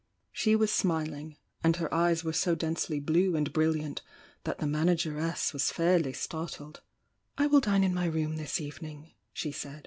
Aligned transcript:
She 0.31 0.55
was 0.55 0.71
smiling, 0.73 1.37
and 1.63 1.75
her 1.75 1.93
eyes 1.93 2.23
were 2.23 2.33
so 2.33 2.55
densely 2.55 2.99
blue 2.99 3.35
and 3.35 3.53
bri'Mant 3.53 4.01
that 4.45 4.57
the 4.57 4.65
man 4.65 4.87
ageress 4.89 5.53
was 5.53 5.71
fairly 5.71 6.11
startled. 6.13 6.81
"I 7.37 7.45
will 7.45 7.61
dine 7.61 7.83
in 7.83 7.93
my 7.93 8.05
room 8.07 8.37
this 8.37 8.59
evening," 8.59 9.11
she 9.31 9.51
said. 9.51 9.79